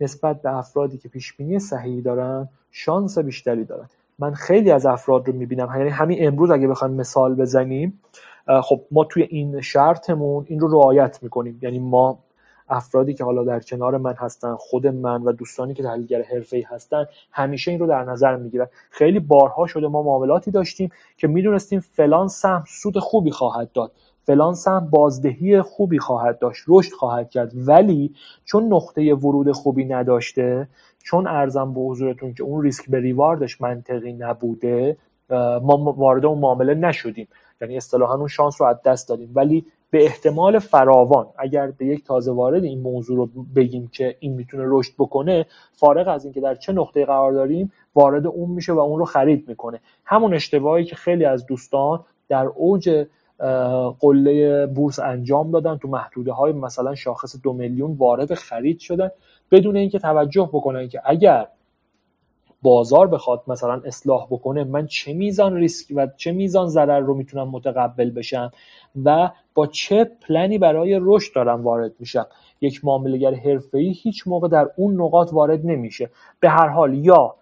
نسبت 0.00 0.42
به 0.42 0.56
افرادی 0.56 0.98
که 0.98 1.08
پیش 1.08 1.32
بینی 1.32 1.58
صحیحی 1.58 2.02
دارن 2.02 2.48
شانس 2.70 3.18
بیشتری 3.18 3.64
دارن. 3.64 3.88
من 4.18 4.34
خیلی 4.34 4.70
از 4.70 4.86
افراد 4.86 5.28
رو 5.28 5.34
می‌بینم. 5.34 5.72
یعنی 5.76 5.90
همین 5.90 6.26
امروز 6.26 6.50
اگه 6.50 6.68
بخوایم 6.68 6.94
مثال 6.94 7.34
بزنیم 7.34 8.00
خب 8.62 8.80
ما 8.90 9.04
توی 9.04 9.22
این 9.22 9.60
شرطمون 9.60 10.44
این 10.48 10.60
رو 10.60 10.68
رعایت 10.68 11.18
می‌کنیم. 11.22 11.58
یعنی 11.62 11.78
ما 11.78 12.18
افرادی 12.68 13.14
که 13.14 13.24
حالا 13.24 13.44
در 13.44 13.60
کنار 13.60 13.98
من 13.98 14.14
هستن 14.14 14.54
خود 14.54 14.86
من 14.86 15.22
و 15.22 15.32
دوستانی 15.32 15.74
که 15.74 15.82
تحلیلگر 15.82 16.22
حرفه‌ای 16.22 16.62
هستن 16.62 17.06
همیشه 17.32 17.70
این 17.70 17.80
رو 17.80 17.86
در 17.86 18.04
نظر 18.04 18.36
می‌گیرن. 18.36 18.66
خیلی 18.90 19.18
بارها 19.18 19.66
شده 19.66 19.88
ما 19.88 20.02
معاملاتی 20.02 20.50
داشتیم 20.50 20.90
که 21.16 21.28
می‌دونستیم 21.28 21.80
فلان 21.80 22.28
سهم 22.28 22.64
سود 22.66 22.98
خوبی 22.98 23.30
خواهد 23.30 23.72
داد. 23.72 23.92
فلان 24.24 24.54
سهم 24.54 24.90
بازدهی 24.90 25.62
خوبی 25.62 25.98
خواهد 25.98 26.38
داشت 26.38 26.64
رشد 26.68 26.92
خواهد 26.92 27.30
کرد 27.30 27.52
ولی 27.54 28.14
چون 28.44 28.72
نقطه 28.72 29.14
ورود 29.14 29.52
خوبی 29.52 29.84
نداشته 29.84 30.68
چون 31.04 31.26
ارزم 31.26 31.74
به 31.74 31.80
حضورتون 31.80 32.34
که 32.34 32.42
اون 32.42 32.62
ریسک 32.62 32.90
به 32.90 33.00
ریواردش 33.00 33.60
منطقی 33.60 34.12
نبوده 34.12 34.96
ما 35.62 35.76
وارد 35.76 36.24
اون 36.26 36.38
معامله 36.38 36.74
نشدیم. 36.74 37.28
یعنی 37.60 37.76
اصطلاحا 37.76 38.14
اون 38.14 38.28
شانس 38.28 38.60
رو 38.60 38.66
از 38.66 38.82
دست 38.82 39.08
دادیم. 39.08 39.30
ولی 39.34 39.66
به 39.90 40.04
احتمال 40.04 40.58
فراوان 40.58 41.26
اگر 41.38 41.70
به 41.70 41.86
یک 41.86 42.04
تازه 42.04 42.32
وارد 42.32 42.64
این 42.64 42.80
موضوع 42.80 43.16
رو 43.16 43.26
بگیم 43.56 43.88
که 43.92 44.16
این 44.20 44.32
می‌تونه 44.32 44.64
رشد 44.66 44.92
بکنه 44.98 45.46
فارغ 45.72 46.08
از 46.08 46.24
اینکه 46.24 46.40
در 46.40 46.54
چه 46.54 46.72
نقطه 46.72 47.04
قرار 47.04 47.32
داریم 47.32 47.72
وارد 47.94 48.26
اون 48.26 48.50
میشه 48.50 48.72
و 48.72 48.78
اون 48.78 48.98
رو 48.98 49.04
خرید 49.04 49.48
می‌کنه. 49.48 49.80
همون 50.04 50.34
اشتباهی 50.34 50.84
که 50.84 50.96
خیلی 50.96 51.24
از 51.24 51.46
دوستان 51.46 52.04
در 52.28 52.46
اوج 52.46 53.06
قله 54.00 54.66
بورس 54.66 54.98
انجام 54.98 55.50
دادن 55.50 55.76
تو 55.76 55.88
محدوده 55.88 56.32
های 56.32 56.52
مثلا 56.52 56.94
شاخص 56.94 57.36
دو 57.42 57.52
میلیون 57.52 57.92
وارد 57.92 58.34
خرید 58.34 58.78
شدن 58.78 59.10
بدون 59.50 59.76
اینکه 59.76 59.98
توجه 59.98 60.50
بکنن 60.52 60.88
که 60.88 61.02
اگر 61.04 61.46
بازار 62.62 63.06
بخواد 63.06 63.42
مثلا 63.46 63.82
اصلاح 63.84 64.26
بکنه 64.30 64.64
من 64.64 64.86
چه 64.86 65.12
میزان 65.12 65.54
ریسک 65.54 65.92
و 65.96 66.06
چه 66.16 66.32
میزان 66.32 66.66
ضرر 66.66 67.00
رو 67.00 67.14
می‌تونم 67.14 67.48
متقبل 67.48 68.10
بشم 68.10 68.50
و 69.04 69.30
با 69.54 69.66
چه 69.66 70.04
پلنی 70.04 70.58
برای 70.58 70.98
رشد 71.02 71.34
دارم 71.34 71.64
وارد 71.64 71.92
میشم؟ 71.98 72.26
یک 72.60 72.84
معاملهگر 72.84 73.34
حرفه‌ای 73.34 73.92
هیچ 73.92 74.28
موقع 74.28 74.48
در 74.48 74.70
اون 74.76 75.00
نقاط 75.00 75.32
وارد 75.32 75.66
نمیشه. 75.66 76.10
به 76.40 76.48
هر 76.48 76.68
حال 76.68 76.94
یا 76.94 77.34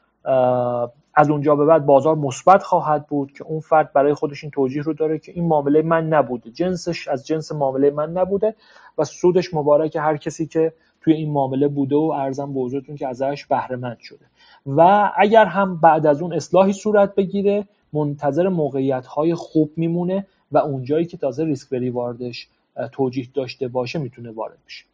از 1.15 1.31
اونجا 1.31 1.57
به 1.57 1.65
بعد 1.65 1.87
بازار 1.87 2.17
مثبت 2.17 2.63
خواهد 2.63 3.07
بود 3.07 3.33
که 3.33 3.45
اون 3.45 3.61
فرد 3.61 3.93
برای 3.93 4.15
خودش 4.15 4.45
این 4.45 4.51
توجیه 4.51 4.83
رو 4.83 4.93
داره 4.93 5.19
که 5.19 5.33
این 5.33 5.45
معامله 5.45 5.83
من 5.83 6.09
نبوده. 6.09 6.51
جنسش 6.51 7.09
از 7.09 7.27
جنس 7.27 7.53
معامله 7.53 7.91
من 7.91 8.13
نبوده 8.13 8.55
و 8.99 9.05
سودش 9.05 9.55
مبارک 9.55 9.97
هر 9.97 10.17
کسی 10.17 10.47
که 10.47 10.73
توی 11.01 11.15
این 11.15 11.33
معامله 11.33 11.69
بوده 11.69 11.97
و 11.97 12.13
ارزم 12.17 12.55
به 12.55 12.61
حضورتون 12.61 12.97
که 12.97 13.09
ازش 13.09 13.47
بهره 13.47 13.77
مند 13.77 13.99
شده. 14.01 14.25
و 14.67 15.11
اگر 15.17 15.45
هم 15.45 15.77
بعد 15.77 16.07
از 16.07 16.23
اون 16.23 16.33
اصلاحی 16.33 16.73
صورت 16.73 17.15
بگیره 17.15 17.65
منتظر 17.93 18.49
موقعیت 18.49 19.07
های 19.07 19.35
خوب 19.35 19.71
میمونه 19.77 20.27
و 20.53 20.59
اونجایی 20.59 21.07
که 21.07 21.17
تازه 21.17 21.45
ریسک 21.45 21.71
بری 21.71 21.91
واردش 21.91 22.49
توجیه 22.93 23.27
داشته 23.35 23.69
باشه 23.69 23.99
می‌تونه 23.99 24.31
وارد 24.31 24.59
بشه. 24.67 24.85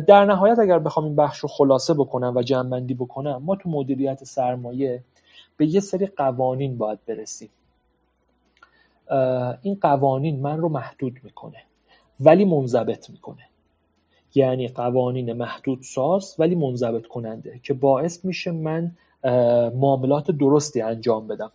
در 0.00 0.24
نهایت 0.24 0.58
اگر 0.58 0.78
بخوام 0.78 1.06
این 1.06 1.16
بخش 1.16 1.38
رو 1.38 1.48
خلاصه 1.48 1.94
بکنم 1.94 2.32
و 2.36 2.42
جمعبندی 2.42 2.94
بکنم 2.94 3.42
ما 3.44 3.56
تو 3.56 3.70
مدیریت 3.70 4.24
سرمایه 4.24 5.02
به 5.60 5.66
یه 5.66 5.80
سری 5.80 6.06
قوانین 6.06 6.78
باید 6.78 6.98
برسیم. 7.06 7.50
این 9.62 9.78
قوانین 9.80 10.40
من 10.40 10.60
رو 10.60 10.68
محدود 10.68 11.18
می‌کنه 11.22 11.62
ولی 12.20 12.44
منضبط 12.44 13.10
می‌کنه. 13.10 13.48
یعنی 14.34 14.68
قوانین 14.68 15.32
محدود 15.32 15.82
ساز 15.82 16.36
ولی 16.38 16.54
منضبط 16.54 17.06
کننده 17.06 17.60
که 17.62 17.74
باعث 17.74 18.24
میشه 18.24 18.50
من 18.50 18.96
معاملات 19.74 20.30
درستی 20.30 20.80
انجام 20.80 21.26
بدم. 21.26 21.52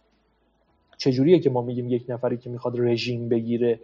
چجوریه 0.98 1.40
که 1.40 1.50
ما 1.50 1.62
میگیم 1.62 1.90
یک 1.90 2.06
نفری 2.10 2.38
که 2.38 2.50
می‌خواد 2.50 2.80
رژیم 2.80 3.30
بگیره 3.30 3.80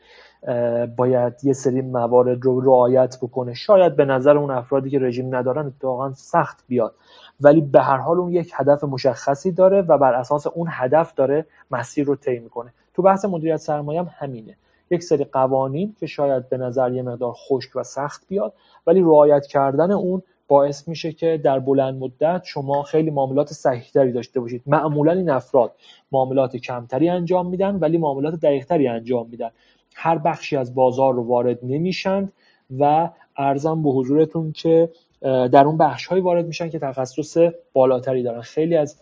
باید 0.98 1.34
یه 1.44 1.54
سری 1.54 1.82
موارد 1.82 2.44
رو 2.44 2.62
رعایت 2.62 3.18
بکنه؟ 3.22 3.54
شاید 3.54 3.96
به 3.96 4.06
نظر 4.06 4.38
اون 4.38 4.52
افرادی 4.52 4.90
که 4.90 5.00
رژیم 5.00 5.36
ندارن 5.36 5.66
اتفاقا 5.66 6.14
سخت 6.14 6.64
بیاد. 6.68 6.96
ولی 7.42 7.62
به 7.62 7.82
هر 7.82 7.98
حال 7.98 8.20
اون 8.20 8.32
یک 8.32 8.52
هدف 8.56 8.84
مشخصی 8.84 9.52
داره 9.52 9.82
و 9.82 9.98
بر 9.98 10.14
اساس 10.14 10.48
اون 10.48 10.68
هدف 10.70 11.14
داره 11.14 11.46
مسیر 11.72 12.06
رو 12.06 12.16
طی 12.16 12.40
می‌کنه. 12.40 12.74
تو 12.94 13.02
بحث 13.02 13.26
مدیریت 13.26 13.58
سرمایه 13.58 14.00
هم 14.00 14.10
همینه. 14.18 14.58
یک 14.92 15.04
سری 15.04 15.24
قوانین 15.24 15.96
که 16.00 16.06
شاید 16.06 16.50
به 16.50 16.58
نظر 16.58 16.92
یه 16.92 17.02
مقدار 17.02 17.34
خشک 17.34 17.76
و 17.76 17.84
سخت 17.84 18.28
بیاد 18.28 18.54
ولی 18.88 19.02
رعایت 19.02 19.46
کردن 19.46 19.92
اون 19.92 20.22
باعث 20.48 20.88
میشه 20.88 21.12
که 21.12 21.42
در 21.44 21.60
بلند 21.60 22.04
مدت 22.04 22.42
شما 22.44 22.84
خیلی 22.84 23.12
معاملات 23.12 23.54
صحیحتری 23.54 24.12
داشته 24.12 24.40
باشید. 24.40 24.62
معمولا 24.66 25.12
این 25.12 25.30
افراد 25.30 25.72
معاملات 26.12 26.58
کمتری 26.58 27.10
انجام 27.10 27.48
میدن 27.48 27.76
ولی 27.76 27.98
معاملات 27.98 28.36
دقیقتری 28.36 28.88
انجام 28.88 29.28
میدن. 29.30 29.50
هر 29.96 30.18
بخشی 30.18 30.58
از 30.58 30.76
بازار 30.76 31.14
رو 31.14 31.24
وارد 31.24 31.60
نمیشند 31.64 32.34
و 32.80 33.10
ارزم 33.38 33.84
به 33.84 33.90
حضورتون 33.90 34.52
که 34.52 34.90
در 35.22 35.64
اون 35.66 35.78
بخش 35.78 36.06
های 36.06 36.22
وارد 36.22 36.48
میشن 36.48 36.70
که 36.70 36.80
تخصص 36.80 37.38
بالاتری 37.74 38.24
دارن. 38.24 38.42
خیلی 38.42 38.78
از 38.78 39.02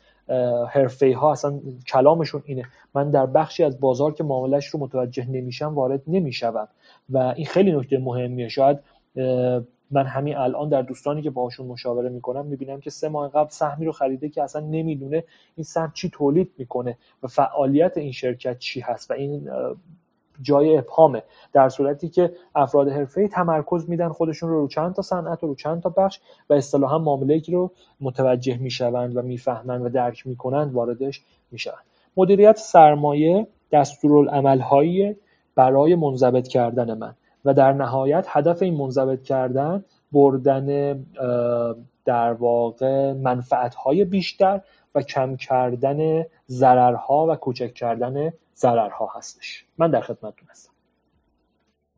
حرفه 0.70 1.16
ها 1.16 1.32
اصلا 1.32 1.60
کلامشون 1.88 2.44
اینه. 2.46 2.64
من 2.94 3.12
در 3.12 3.26
بخشی 3.26 3.64
از 3.64 3.80
بازار 3.80 4.14
که 4.14 4.24
معاملش 4.24 4.68
رو 4.68 4.80
متوجه 4.80 5.30
نمیشم 5.30 5.76
وارد 5.76 6.02
نمی‌شوم. 6.08 6.68
و 7.10 7.18
این 7.18 7.46
خیلی 7.46 7.72
نکته 7.72 7.98
مهمیه. 7.98 8.48
شاید 8.48 8.80
من 9.92 10.06
همین 10.06 10.38
الان 10.38 10.70
در 10.70 10.82
دوستانی 10.82 11.22
که 11.22 11.30
باهاشون 11.30 11.68
مشاوره 11.68 12.10
می‌کنم 12.10 12.46
می‌بینم 12.46 12.80
که 12.80 12.90
سه 12.90 13.10
ماه 13.10 13.32
قبل 13.32 13.50
سهمی 13.50 13.86
رو 13.86 13.92
خریده 13.92 14.30
که 14.30 14.44
اصلا 14.44 14.62
نمی‌دونه 14.62 15.24
این 15.56 15.64
سهم 15.64 15.92
چی 15.96 16.10
تولید 16.10 16.52
می‌کنه 16.58 16.98
و 17.24 17.28
فعالیت 17.28 17.98
این 17.98 18.12
شرکت 18.12 18.60
چی 18.60 18.80
هست 18.80 19.12
و 19.12 19.14
این 19.14 19.50
جای 20.42 20.78
ابهامه. 20.78 21.24
در 21.54 21.70
صورتی 21.70 22.10
که 22.10 22.32
افراد 22.56 22.90
حرفه‌ای 22.90 23.28
تمرکز 23.28 23.90
میدن 23.90 24.10
خودشون 24.10 24.50
رو 24.50 24.62
رو 24.62 24.68
چند 24.68 24.94
تا 24.94 25.02
صنعت 25.02 25.44
و 25.44 25.48
رو 25.48 25.56
چند 25.56 25.82
تا 25.82 25.90
بخش 25.90 26.20
و 26.50 26.54
اصطلاحا 26.54 26.98
معامله 26.98 27.42
رو 27.48 27.72
متوجه 28.02 28.58
می‌شوند 28.58 29.18
و 29.18 29.22
می‌فهمند 29.22 29.86
و 29.86 29.90
درک 29.90 30.28
می‌کنند 30.28 30.74
واردش 30.74 31.22
می‌شوند. 31.52 31.84
مدیریت 32.18 32.58
سرمایه 32.58 33.48
دستورالعملهایی 33.72 35.16
برای 35.56 35.96
منضبط 35.96 36.48
کردن 36.48 36.98
من 36.98 37.16
و 37.46 37.54
در 37.54 37.74
نهایت 37.74 38.26
هدف 38.30 38.62
این 38.62 38.74
منضبط 38.78 39.24
کردن 39.24 39.84
بردن 40.12 41.00
در 42.06 42.34
واقع 42.34 43.14
منفعت 43.14 43.76
های 43.76 44.06
بیشتر 44.06 44.62
و 44.96 45.02
کم 45.02 45.36
کردن 45.36 46.26
ضررها 46.48 47.28
و 47.30 47.36
کوچک 47.36 47.74
کردن 47.74 48.34
ضررها 48.62 49.10
هستش. 49.16 49.66
من 49.78 49.92
در 49.92 50.02
خدمتتون 50.02 50.48
هستم. 50.50 50.72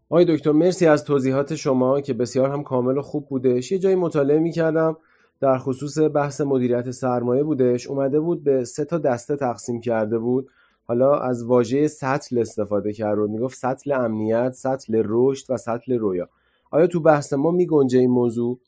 آقای 0.10 0.26
دکتر 0.26 0.52
مرسی 0.52 0.88
از 0.88 1.04
توضیحات 1.04 1.56
شما 1.56 2.02
که 2.02 2.14
بسیار 2.14 2.50
هم 2.50 2.64
کامل 2.64 2.98
و 2.98 3.02
خوب 3.02 3.28
بودش. 3.28 3.72
یه 3.72 3.80
جایی 3.80 3.96
مطالعه 3.96 4.40
می‌کردم 4.40 4.98
در 5.40 5.58
خصوص 5.58 5.98
بحث 6.00 6.42
مدیریت 6.42 6.92
سرمایه 6.92 7.44
بودش. 7.44 7.88
اومده 7.88 8.20
بود 8.20 8.44
به 8.44 8.64
سه 8.64 8.86
تا 8.86 8.98
دسته 8.98 9.36
تقسیم 9.36 9.82
کرده 9.82 10.20
بود. 10.20 10.50
حالا 10.88 11.20
از 11.20 11.44
واژه 11.44 11.88
سطل 11.88 12.40
استفاده 12.40 12.94
کرد. 12.94 13.20
و 13.20 13.28
می‌گفت 13.28 13.58
سطل 13.58 13.92
امنیت 13.92 14.52
سطل 14.52 15.02
رشد 15.06 15.46
و 15.50 15.58
سطل 15.58 15.94
رویا. 15.94 16.30
آیا 16.72 16.88
تو 16.88 17.00
بحث 17.00 17.34
ما 17.34 17.52
میگنجه 17.52 18.00
این 18.00 18.12
موضوع؟ 18.12 18.60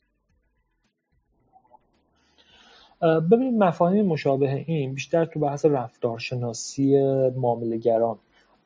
ببینید 3.04 3.54
مفاهیم 3.54 4.06
مشابه 4.06 4.64
این 4.66 4.94
بیشتر 4.94 5.24
تو 5.24 5.40
بحث 5.40 5.64
رفتارشناسی 5.64 7.02
معاملهگران 7.36 8.16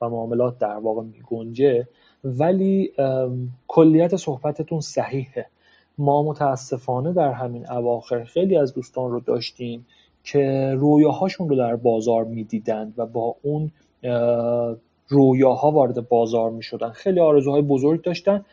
و 0.00 0.09
معاملات 0.09 0.59
در 0.59 0.76
واقع 0.76 1.02
میگنجه 1.02 1.88
ولی 2.25 2.92
کلیت 3.68 4.16
صحبتتون 4.16 4.80
صحیحه. 4.80 5.47
ما 5.99 6.23
متاسفانه 6.23 7.12
در 7.12 7.33
همین 7.33 7.71
اواخر 7.71 8.25
خیلی 8.25 8.57
از 8.57 8.75
دوستان 8.75 9.11
رو 9.11 9.21
داشتیم 9.21 9.87
که 10.25 10.75
رویاهاشون 10.76 11.49
رو 11.49 11.57
در 11.57 11.76
بازار 11.76 12.25
می‌دیدند 12.25 12.95
و 12.97 13.07
با 13.07 13.37
اون 13.42 13.71
رویاها 15.09 15.71
وارد 15.71 16.09
بازار 16.09 16.50
می‌شدن. 16.50 16.90
خیلی 16.90 17.21
آرزوهای 17.21 17.62
بزرگ 17.62 18.02
داشتن. 18.02 18.45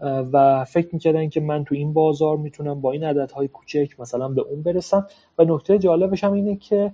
و 0.00 0.64
فکر 0.64 0.88
می‌کردن 0.92 1.28
که 1.28 1.40
من 1.40 1.64
تو 1.64 1.74
این 1.74 1.92
بازار 1.92 2.36
می‌تونم 2.36 2.80
با 2.80 2.92
این 2.92 3.04
عددهای 3.04 3.48
کوچک 3.48 4.00
مثلا 4.00 4.28
به 4.28 4.42
اون 4.42 4.62
برسم. 4.62 5.06
و 5.38 5.44
نکته 5.44 5.78
جالبش 5.78 6.24
هم 6.24 6.32
اینه 6.32 6.56
که 6.56 6.92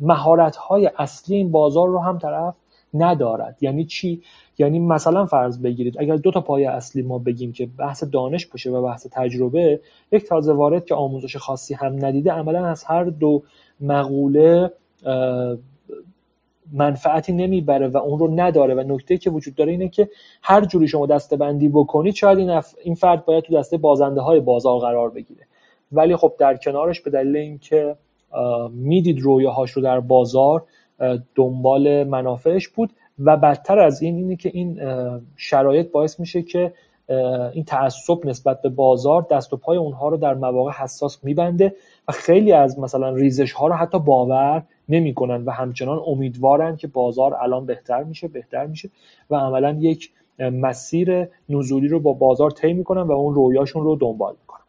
مهارت 0.00 0.56
های 0.56 0.90
اصلی 0.98 1.36
این 1.36 1.50
بازار 1.50 1.88
رو 1.88 1.98
هم 1.98 2.18
طرف 2.18 2.54
ندارد. 2.94 3.56
یعنی 3.60 3.84
چی؟ 3.84 4.22
یعنی 4.58 4.78
مثلا 4.78 5.26
فرض 5.26 5.62
بگیرید 5.62 5.96
اگر 5.98 6.16
دو 6.16 6.30
تا 6.30 6.40
پایه 6.40 6.70
اصلی 6.70 7.02
ما 7.02 7.18
بگیم 7.18 7.52
که 7.52 7.68
بحث 7.78 8.04
دانش 8.04 8.46
باشه 8.46 8.70
و 8.70 8.82
بحث 8.82 9.06
تجربه 9.12 9.80
یک 10.12 10.26
تازه 10.28 10.52
وارد 10.52 10.84
که 10.84 10.94
آموزش 10.94 11.36
خاصی 11.36 11.74
هم 11.74 12.04
ندیده 12.04 12.32
عملا 12.32 12.66
از 12.66 12.84
هر 12.84 13.04
دو 13.04 13.42
مقوله 13.80 14.70
منفعتی 16.72 17.32
نمی‌بره 17.32 17.88
و 17.88 17.96
اون 17.96 18.18
رو 18.18 18.40
نداره. 18.40 18.74
و 18.74 18.94
نکته 18.94 19.16
که 19.16 19.30
وجود 19.30 19.54
داره 19.54 19.72
اینه 19.72 19.88
که 19.88 20.08
هر 20.42 20.64
جوری 20.64 20.88
شما 20.88 21.06
دسته 21.06 21.36
بندی 21.36 21.68
بکنید 21.68 22.14
شاید 22.14 22.38
این, 22.38 22.62
این 22.82 22.94
فرد 22.94 23.24
باید 23.24 23.44
تو 23.44 23.58
دسته 23.58 23.76
بازنده 23.76 24.20
های 24.20 24.40
بازار 24.40 24.78
قرار 24.78 25.10
بگیره. 25.10 25.46
ولی 25.92 26.16
خب 26.16 26.32
در 26.38 26.56
کنارش 26.56 27.00
به 27.00 27.10
دلیل 27.10 27.36
اینکه 27.36 27.96
می‌دید 28.70 29.20
رویاهاش 29.20 29.70
رو 29.70 29.82
در 29.82 30.00
بازار 30.00 30.62
دنبال 31.34 32.04
منافعش 32.04 32.68
بود 32.68 32.90
و 33.18 33.36
بدتر 33.36 33.78
از 33.78 34.02
این 34.02 34.16
اینه 34.16 34.36
که 34.36 34.50
این 34.54 34.80
شرایط 35.36 35.90
باعث 35.90 36.20
میشه 36.20 36.42
که 36.42 36.72
این 37.52 37.64
تعصب 37.64 38.26
نسبت 38.26 38.62
به 38.62 38.68
بازار 38.68 39.26
دست 39.30 39.52
و 39.52 39.56
پای 39.56 39.76
اونها 39.76 40.08
رو 40.08 40.16
در 40.16 40.34
مواقع 40.34 40.72
حساس 40.72 41.24
میبنده 41.24 41.74
و 42.08 42.12
خیلی 42.12 42.52
از 42.52 42.78
مثلا 42.78 43.10
ریزش 43.10 43.52
ها 43.52 43.66
رو 43.66 43.74
حتی 43.74 43.98
باور 43.98 44.62
نمی‌کنن 44.88 45.44
و 45.44 45.50
همچنان 45.50 46.00
امیدوارن 46.06 46.76
که 46.76 46.86
بازار 46.86 47.34
الان 47.34 47.66
بهتر 47.66 48.04
میشه 48.04 48.28
بهتر 48.28 48.66
میشه 48.66 48.90
و 49.30 49.36
عملا 49.36 49.76
یک 49.80 50.10
مسیر 50.38 51.28
نزولی 51.48 51.88
رو 51.88 52.00
با 52.00 52.12
بازار 52.12 52.50
طی 52.50 52.72
می‌کنن 52.72 53.02
و 53.02 53.12
اون 53.12 53.34
رویاشون 53.34 53.84
رو 53.84 53.96
دنبال 53.96 54.32
می‌کنن. 54.40 54.60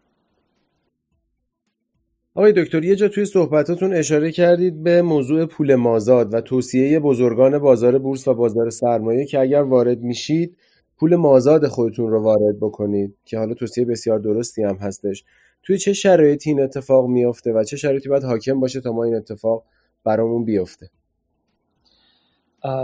آقای 2.36 2.54
دکتر 2.54 2.84
یه 2.84 2.96
جا 2.96 3.08
توی 3.08 3.26
صحبتاتون 3.26 3.94
اشاره 3.94 4.32
کردید 4.32 4.84
به 4.84 5.02
موضوع 5.02 5.46
پول 5.46 5.76
مازاد 5.76 6.34
و 6.34 6.42
توصیه 6.42 7.00
بزرگان 7.00 7.60
بازار 7.60 7.98
بورس 7.98 8.28
و 8.28 8.34
بازار 8.34 8.70
سرمایه 8.70 9.26
که 9.26 9.40
اگر 9.40 9.62
وارد 9.62 10.02
میشید 10.02 10.58
پول 10.98 11.16
مازاد 11.16 11.68
خودتون 11.68 12.12
رو 12.12 12.24
وارد 12.24 12.60
بکنید 12.62 13.16
که 13.26 13.38
حالا 13.38 13.54
توصیه 13.54 13.86
بسیار 13.86 14.20
درستی 14.20 14.64
هم 14.64 14.76
هستش. 14.76 15.24
توی 15.64 15.78
چه 15.78 15.94
شرایطی 15.94 16.50
این 16.50 16.62
اتفاق 16.62 17.08
میافته 17.08 17.54
و 17.54 17.64
چه 17.64 17.78
شرایطی 17.78 18.10
باید 18.10 18.24
حاکم 18.24 18.60
باشه 18.60 18.82
تا 18.82 18.92
ما 18.92 19.04
این 19.04 19.16
اتفاق 19.16 19.64
برامون 20.06 20.46
بیفته. 20.46 20.90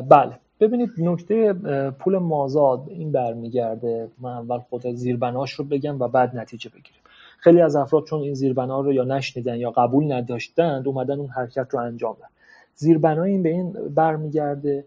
بله. 0.10 0.40
ببینید 0.60 0.90
نکته 0.98 1.54
پول 1.92 2.18
مازاد 2.18 2.90
این 2.90 3.12
برمیگرده. 3.12 4.12
من 4.20 4.32
اول 4.32 4.60
خود 4.60 4.96
زیربناش 4.96 5.52
رو 5.52 5.66
بگم 5.66 6.00
و 6.00 6.08
بعد 6.08 6.36
نتیجه 6.36 6.70
بگیریم. 6.70 7.02
خیلی 7.38 7.62
از 7.62 7.76
افراد 7.76 8.04
چون 8.04 8.22
این 8.22 8.34
زیربنا 8.34 8.82
رو 8.82 8.94
یا 8.94 9.04
نشنیدن 9.04 9.56
یا 9.56 9.72
قبول 9.72 10.12
نداشتند 10.12 10.88
اومدن 10.88 11.20
اون 11.20 11.30
حرکت 11.30 11.68
رو 11.72 11.80
انجام 11.80 12.14
دادن. 12.14 12.28
زیربنا 12.76 13.24
این 13.24 13.44
به 13.44 13.50
این 13.50 13.72
برمیگرده 13.72 14.86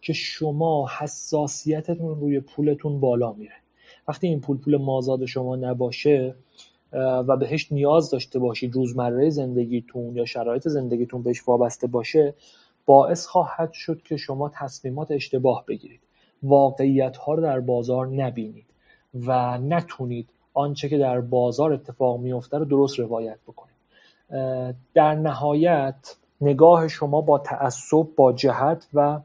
که 0.00 0.12
شما 0.12 0.88
حساسیتتون 0.98 2.20
روی 2.20 2.40
پولتون 2.40 3.00
بالا 3.00 3.32
میره. 3.32 3.54
وقتی 4.08 4.26
این 4.26 4.40
پول 4.40 4.58
پول 4.58 4.76
مازاد 4.76 5.24
شما 5.24 5.56
نباشه 5.56 6.34
و 6.92 7.36
بهش 7.36 7.72
نیاز 7.72 8.10
داشته 8.10 8.38
باشید 8.38 8.74
روزمره 8.74 9.30
زندگیتون 9.30 10.16
یا 10.16 10.24
شرایط 10.24 10.68
زندگیتون 10.68 11.22
بهش 11.22 11.48
وابسته 11.48 11.86
باشه 11.86 12.34
باعث 12.86 13.26
خواهد 13.26 13.72
شد 13.72 14.02
که 14.02 14.16
شما 14.16 14.48
تصمیمات 14.48 15.10
اشتباه 15.10 15.64
بگیرید. 15.68 16.00
واقعیت 16.42 17.16
ها 17.16 17.34
رو 17.34 17.42
در 17.42 17.60
بازار 17.60 18.06
نبینید 18.06 18.66
و 19.14 19.58
نتونید 19.58 20.28
آنچه 20.54 20.88
که 20.88 20.98
در 20.98 21.20
بازار 21.20 21.72
اتفاق 21.72 22.20
میفته 22.20 22.58
رو 22.58 22.64
درست 22.64 22.98
روایت 22.98 23.38
بکنید. 23.46 23.76
در 24.94 25.14
نهایت 25.14 26.16
نگاه 26.40 26.88
شما 26.88 27.20
با 27.20 27.38
تعصب 27.38 28.06
با 28.16 28.32
جهت 28.32 28.88
و 28.94 29.20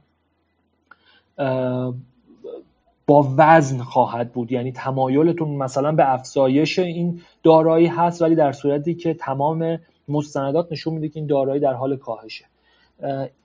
با 3.12 3.34
وزن 3.38 3.77
خواهد 3.77 4.32
بود. 4.34 4.51
یعنی 4.51 4.72
تمایلتون 4.72 5.50
مثلا 5.50 5.91
به 5.91 6.13
افزایش 6.13 6.80
این 6.80 7.22
دارایی 7.44 7.88
هست 7.88 8.22
ولی 8.22 8.36
در 8.36 8.51
صورتی 8.51 8.96
که 8.96 9.13
تمام 9.13 9.80
مستندات 10.08 10.72
نشون 10.72 10.94
میده 10.94 11.10
که 11.10 11.20
این 11.20 11.27
دارایی 11.27 11.62
در 11.62 11.74
حال 11.74 11.98
کاهشه. 11.98 12.46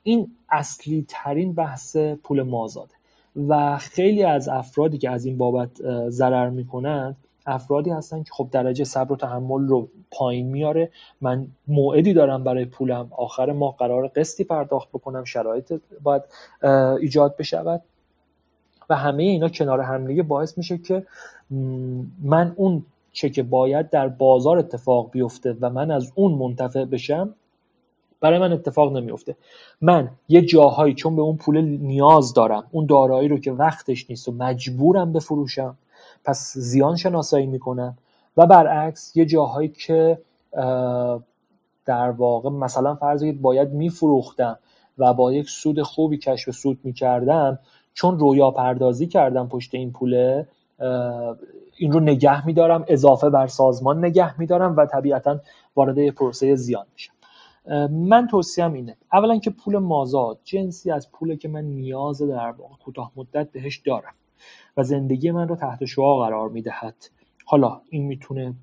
این 0.02 0.28
اصلی 0.50 1.04
ترین 1.08 1.54
بحث 1.54 1.96
پول 1.96 2.42
مازاده. 2.42 2.94
و 3.48 3.78
خیلی 3.78 4.24
از 4.24 4.48
افرادی 4.48 4.98
که 4.98 5.10
از 5.10 5.24
این 5.24 5.38
بابت 5.38 5.70
ضرر 6.08 6.50
می‌کنند 6.50 7.16
افرادی 7.46 7.90
هستن 7.90 8.22
که 8.22 8.30
خب 8.32 8.48
درجه 8.52 8.84
صبر 8.84 9.12
و 9.12 9.16
تحمل 9.16 9.68
رو 9.68 9.88
پایین 10.10 10.46
میاره. 10.46 10.90
من 11.20 11.46
موعدی 11.68 12.12
دارم 12.12 12.44
برای 12.44 12.64
پولم. 12.64 13.08
آخر 13.16 13.52
ماه 13.52 13.76
قرار 13.76 14.08
قسطی 14.08 14.44
پرداخت 14.44 14.88
بکنم. 14.88 15.24
شرایط 15.24 15.72
باید 16.02 16.22
ایجاد 17.00 17.36
بشود. 17.36 17.82
و 18.90 18.96
همه 18.96 19.22
اینا 19.22 19.48
کنار 19.48 19.80
همدیگه 19.80 20.22
باعث 20.22 20.58
میشه 20.58 20.78
که 20.78 21.06
من 22.22 22.52
اون 22.56 22.84
چه 23.12 23.30
که 23.30 23.42
باید 23.42 23.90
در 23.90 24.08
بازار 24.08 24.58
اتفاق 24.58 25.10
بیفته 25.10 25.56
و 25.60 25.70
من 25.70 25.90
از 25.90 26.12
اون 26.14 26.32
منتفع 26.32 26.84
بشم 26.84 27.34
برای 28.20 28.38
من 28.38 28.52
اتفاق 28.52 28.96
نمیفته. 28.96 29.36
من 29.80 30.10
یه 30.28 30.42
جاهایی 30.42 30.94
چون 30.94 31.16
به 31.16 31.22
اون 31.22 31.36
پول 31.36 31.60
نیاز 31.60 32.34
دارم 32.34 32.64
اون 32.70 32.86
دارایی 32.86 33.28
رو 33.28 33.38
که 33.38 33.52
وقتش 33.52 34.10
نیست 34.10 34.28
و 34.28 34.32
مجبورم 34.32 35.12
بفروشم 35.12 35.76
پس 36.24 36.52
زیان 36.56 36.96
شناسایی 36.96 37.46
می‌کنم 37.46 37.98
و 38.36 38.46
برعکس 38.46 39.16
یه 39.16 39.24
جاهایی 39.24 39.68
که 39.68 40.18
در 41.84 42.10
واقع 42.10 42.50
مثلا 42.50 42.94
فرض 42.94 43.24
باید 43.24 43.72
میفروختم 43.72 44.58
و 44.98 45.14
با 45.14 45.32
یک 45.32 45.50
سود 45.50 45.82
خوبی 45.82 46.18
کشف 46.18 46.50
سود 46.50 46.78
می‌کردم 46.84 47.58
چون 47.96 48.18
رویا 48.18 48.50
پردازی 48.50 49.06
کردم 49.06 49.48
پشت 49.48 49.74
این 49.74 49.92
پوله 49.92 50.48
این 51.76 51.92
رو 51.92 52.00
نگه 52.00 52.46
میدارم 52.46 52.84
اضافه 52.88 53.30
بر 53.30 53.46
سازمان 53.46 54.04
نگه 54.04 54.40
میدارم 54.40 54.76
و 54.76 54.86
طبیعتا 54.86 55.40
وارد 55.76 56.10
پروسه 56.10 56.54
زیان 56.54 56.86
میشم. 56.92 57.12
من 57.90 58.26
توصیم 58.26 58.72
اینه. 58.72 58.96
اولا 59.12 59.38
که 59.38 59.50
پول 59.50 59.78
مازاد 59.78 60.38
جنسی 60.44 60.90
از 60.90 61.12
پوله 61.12 61.36
که 61.36 61.48
من 61.48 61.64
نیاز 61.64 62.22
در 62.22 62.50
واقع 62.50 62.74
کوتاه 62.84 63.12
مدت 63.16 63.52
بهش 63.52 63.76
دارم 63.76 64.14
و 64.76 64.82
زندگی 64.82 65.30
من 65.30 65.48
رو 65.48 65.56
تحت 65.56 65.84
شعا 65.84 66.18
قرار 66.18 66.48
می‌دهد. 66.48 66.94
حالا 67.44 67.80
این 67.90 68.06
می‌تونه 68.06 68.54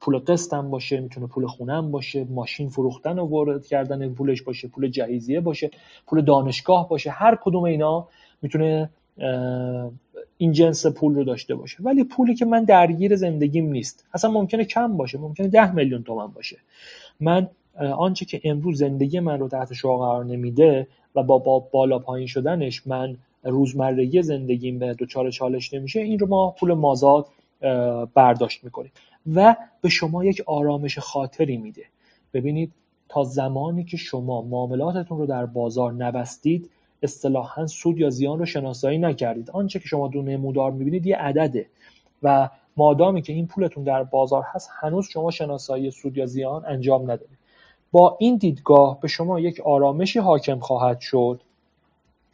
پول 0.00 0.18
قسطم 0.18 0.70
باشه 0.70 1.00
می‌تونه 1.00 1.26
پول 1.26 1.46
خونم 1.46 1.90
باشه 1.90 2.24
ماشین 2.24 2.68
فروختن 2.68 3.18
و 3.18 3.24
وارد 3.26 3.66
کردن 3.66 4.14
پولش 4.14 4.42
باشه 4.42 4.68
پول 4.68 4.88
جهیزیه 4.88 5.40
باشه 5.40 5.70
پول 6.06 6.20
دانشگاه 6.20 6.88
باشه 6.88 7.10
هر 7.10 7.38
کدوم 7.42 7.64
اینا 7.64 8.08
می‌تونه 8.42 8.90
این 10.38 10.52
جنس 10.52 10.86
پول 10.86 11.14
رو 11.14 11.24
داشته 11.24 11.54
باشه. 11.54 11.76
ولی 11.80 12.04
پولی 12.04 12.34
که 12.34 12.44
من 12.44 12.64
درگیر 12.64 13.16
زندگیم 13.16 13.70
نیست. 13.70 14.06
اصلا 14.14 14.30
ممکنه 14.30 14.64
کم 14.64 14.96
باشه 14.96 15.18
ممکنه 15.18 15.48
ده 15.48 15.72
میلیون 15.74 16.02
تومن 16.02 16.26
باشه. 16.26 16.56
من 17.20 17.48
آنچه 17.96 18.24
که 18.24 18.40
امروز 18.44 18.78
زندگی 18.78 19.20
من 19.20 19.38
رو 19.38 19.48
تحت 19.48 19.72
شعا 19.72 19.98
قرار 19.98 20.24
نمیده 20.24 20.86
و 21.14 21.22
با, 21.22 21.38
با 21.38 21.58
بالا 21.58 21.98
پایین 21.98 22.26
شدنش 22.26 22.86
من 22.86 23.16
روزمرگی 23.42 24.22
زندگیم 24.22 24.78
به 24.78 24.94
دچار 24.98 25.30
چالش 25.30 25.74
نمیشه 25.74 26.00
این 26.00 26.18
رو 26.18 26.26
ما 26.26 26.50
پول 26.50 26.72
مازاد 26.72 27.26
برداشت 28.14 28.64
می‌کنیم. 28.64 28.92
و 29.34 29.56
به 29.80 29.88
شما 29.88 30.24
یک 30.24 30.42
آرامش 30.46 30.98
خاطری 30.98 31.56
میده. 31.56 31.84
ببینید 32.34 32.72
تا 33.08 33.24
زمانی 33.24 33.84
که 33.84 33.96
شما 33.96 34.42
معاملاتتون 34.42 35.18
رو 35.18 35.26
در 35.26 35.46
بازار 35.46 35.92
نبستید 35.92 36.70
اصطلاحا 37.02 37.66
سود 37.66 37.98
یا 37.98 38.10
زیان 38.10 38.38
رو 38.38 38.46
شناسایی 38.46 38.98
نکردید. 38.98 39.50
آنچه 39.50 39.78
که 39.78 39.88
شما 39.88 40.08
دونه 40.08 40.36
مودار 40.36 40.70
می‌بینید 40.72 41.06
یه 41.06 41.16
عدده 41.16 41.66
و 42.22 42.50
مادامی 42.76 43.22
که 43.22 43.32
این 43.32 43.46
پولتون 43.46 43.84
در 43.84 44.04
بازار 44.04 44.42
هست 44.46 44.70
هنوز 44.80 45.06
شما 45.06 45.30
شناسایی 45.30 45.90
سود 45.90 46.16
یا 46.16 46.26
زیان 46.26 46.64
انجام 46.66 47.02
ندارید 47.02 47.38
با 47.92 48.16
این 48.20 48.36
دیدگاه 48.36 49.00
به 49.00 49.08
شما 49.08 49.40
یک 49.40 49.60
آرامشی 49.60 50.18
حاکم 50.18 50.58
خواهد 50.58 51.00
شد 51.00 51.40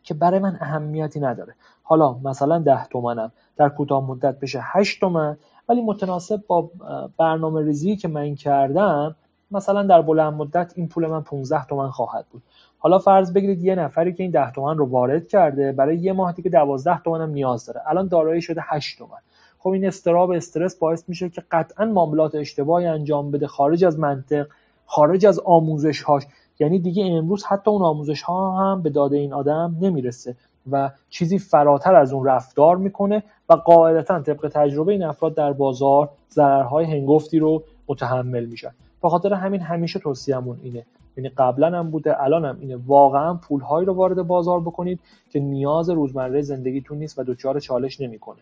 که 0.03 0.14
برای 0.14 0.38
من 0.40 0.59
اهمیتی 0.61 1.20
نداره. 1.20 1.55
حالا 1.83 2.12
مثلا 2.12 2.59
ده 2.59 2.87
تومنم. 2.87 3.33
در 3.57 3.68
کوتاه 3.68 4.11
مدت 4.11 4.40
بشه 4.40 4.61
8 4.62 5.00
تومن. 5.00 5.37
ولی 5.68 5.83
متناسب 5.83 6.42
با 6.46 6.70
برنامه 7.18 7.62
ریزی 7.62 7.96
که 7.96 8.09
من 8.09 8.35
کردم 8.35 9.16
مثلا 9.54 9.82
در 9.82 10.02
بلند 10.02 10.32
مدت 10.32 10.72
این 10.76 10.88
پول 10.88 11.06
من 11.06 11.22
15 11.22 11.64
تومن 11.64 11.90
خواهد 11.90 12.26
بود. 12.30 12.42
حالا 12.78 12.98
فرض 12.98 13.32
بگیرید 13.32 13.64
یه 13.64 13.74
نفری 13.74 14.12
که 14.12 14.22
این 14.22 14.32
10 14.32 14.50
تومن 14.50 14.78
رو 14.78 14.86
وارد 14.86 15.28
کرده 15.28 15.72
برای 15.72 15.96
یه 15.96 16.12
ماه 16.12 16.32
دیگه 16.32 16.50
12 16.50 17.00
تومن 17.02 17.20
هم 17.20 17.30
نیاز 17.30 17.66
داره. 17.66 17.80
الان 17.86 18.08
دارایی 18.08 18.42
شده 18.42 18.60
8 18.64 18.98
تومن. 18.98 19.18
خب 19.58 19.70
این 19.70 19.86
استراب 19.86 20.30
استرس 20.30 20.76
باعث 20.76 21.08
میشه 21.08 21.28
که 21.28 21.42
قطعا 21.50 21.86
معاملات 21.86 22.34
اشتباهی 22.34 22.86
انجام 22.86 23.30
بده 23.30 23.46
خارج 23.46 23.84
از 23.84 23.98
منطق 23.98 24.46
خارج 24.86 25.26
از 25.26 25.40
آموزش 25.44 26.02
هاش 26.02 26.22
یعنی 26.58 26.78
دیگه 26.78 27.04
امروز 27.04 27.44
حتی 27.44 27.70
اون 27.70 27.82
آموزش 27.82 28.22
ها 28.22 28.58
هم 28.58 28.82
به 28.82 28.90
داده 28.90 29.16
این 29.16 29.32
آدم 29.32 29.76
نمی‌رسه 29.80 30.36
و 30.70 30.90
چیزی 31.10 31.38
فراتر 31.38 31.94
از 31.94 32.12
اون 32.12 32.26
رفتار 32.26 32.76
می‌کنه 32.76 33.22
و 33.48 33.52
قاعدتا 33.52 34.22
طبق 34.22 34.50
تجربه 34.54 34.92
این 34.92 35.04
افراد 35.04 35.34
در 35.34 35.52
بازار 35.52 36.08
ضررهای 36.30 36.84
هنگفتی 36.84 37.38
رو 37.38 37.62
متحمل 37.88 38.44
میشن. 38.44 38.74
به 39.04 39.10
خاطر 39.10 39.32
همین 39.32 39.60
همیشه 39.60 39.98
توصیهمون 39.98 40.60
اینه. 40.62 40.86
یعنی 41.16 41.28
قبلا 41.28 41.78
هم 41.78 41.90
بوده 41.90 42.22
الان 42.22 42.44
هم 42.44 42.56
اینه. 42.60 42.78
واقعا 42.86 43.34
پولهایی 43.34 43.86
رو 43.86 43.92
وارد 43.92 44.22
بازار 44.22 44.60
بکنید 44.60 45.00
که 45.30 45.40
نیاز 45.40 45.90
روزمره 45.90 46.42
زندگیتون 46.42 46.98
نیست 46.98 47.18
و 47.18 47.24
دچار 47.24 47.60
چالش 47.60 48.00
نمی‌کنه. 48.00 48.38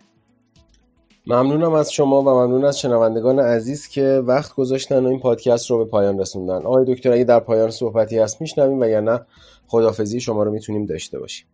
ممنونم 1.27 1.73
از 1.73 1.93
شما 1.93 2.23
و 2.23 2.25
ممنون 2.25 2.65
از 2.65 2.79
شنوندگان 2.79 3.39
عزیز 3.39 3.89
که 3.89 4.23
وقت 4.27 4.55
گذاشتن 4.55 5.07
و 5.07 5.09
این 5.09 5.21
پادکست 5.21 5.71
رو 5.71 5.79
به 5.79 5.85
پایان 5.85 6.21
رسوندن. 6.21 6.67
آقای 6.67 6.95
دکتر 6.95 7.13
اگه 7.13 7.25
در 7.25 7.41
پایان 7.41 7.71
صحبتی 7.71 8.19
هست 8.19 8.41
میشنویم 8.41 8.85
نه 8.85 9.21
خدافزی 9.67 10.21
شما 10.21 10.43
رو 10.43 10.51
می‌تونیم 10.51 10.87
داشته 10.87 11.19
باشیم. 11.19 11.47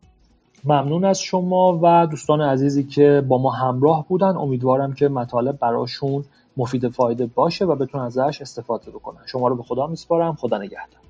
ممنون 0.64 1.04
از 1.04 1.20
شما 1.20 1.80
و 1.82 2.06
دوستان 2.06 2.40
عزیزی 2.40 2.84
که 2.84 3.24
با 3.28 3.38
ما 3.38 3.50
همراه 3.50 4.08
بودن. 4.08 4.36
امیدوارم 4.36 4.92
که 4.92 5.08
مطالب 5.08 5.58
براشون 5.58 6.24
مفید 6.56 6.88
فایده 6.88 7.26
باشه 7.26 7.64
و 7.64 7.76
بتونن 7.76 8.04
ازش 8.04 8.38
استفاده 8.40 8.90
بکنن. 8.90 9.20
شما 9.26 9.48
رو 9.48 9.56
به 9.56 9.62
خدا 9.62 9.86
میسپارم. 9.86 10.34
خدا 10.34 10.58
نگهدار. 10.58 11.00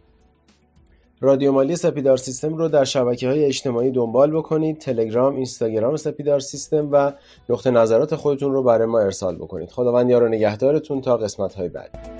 رادیو 1.20 1.52
مالی 1.52 1.76
سپیدار 1.76 2.16
سیستم 2.16 2.54
رو 2.54 2.68
در 2.68 2.84
شبکه 2.84 3.28
های 3.28 3.44
اجتماعی 3.44 3.90
دنبال 3.90 4.30
بکنید. 4.30 4.78
تلگرام 4.78 5.34
اینستاگرام 5.34 5.96
سپیدار 5.96 6.40
سیستم 6.40 6.88
و 6.92 7.12
نقطه 7.48 7.70
نظرات 7.70 8.14
خودتون 8.14 8.52
رو 8.52 8.62
برای 8.62 8.86
ما 8.86 9.00
ارسال 9.00 9.36
بکنید. 9.36 9.70
خداوند 9.70 10.10
یار 10.10 10.22
و 10.22 10.28
نگهدارتون 10.28 11.00
تا 11.00 11.16
قسمت 11.16 11.54
های 11.54 11.68
بعد 11.68 12.17